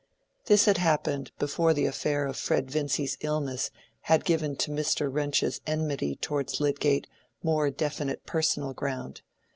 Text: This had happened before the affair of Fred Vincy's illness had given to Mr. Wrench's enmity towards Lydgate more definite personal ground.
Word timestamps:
This 0.45 0.65
had 0.65 0.79
happened 0.79 1.31
before 1.37 1.75
the 1.75 1.85
affair 1.85 2.25
of 2.25 2.35
Fred 2.35 2.71
Vincy's 2.71 3.19
illness 3.21 3.69
had 4.09 4.25
given 4.25 4.55
to 4.55 4.71
Mr. 4.71 5.13
Wrench's 5.13 5.61
enmity 5.67 6.15
towards 6.15 6.59
Lydgate 6.59 7.05
more 7.43 7.69
definite 7.69 8.25
personal 8.25 8.73
ground. 8.73 9.21